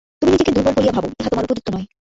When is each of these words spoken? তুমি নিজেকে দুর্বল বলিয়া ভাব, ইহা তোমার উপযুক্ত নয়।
তুমি 0.21 0.29
নিজেকে 0.31 0.51
দুর্বল 0.55 0.73
বলিয়া 0.77 0.93
ভাব, 0.95 1.03
ইহা 1.11 1.29
তোমার 1.29 1.45
উপযুক্ত 1.45 1.67
নয়। 1.73 1.85